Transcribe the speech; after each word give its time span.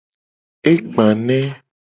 E 0.71 0.71
gba 0.83 1.05
ne. 1.25 1.37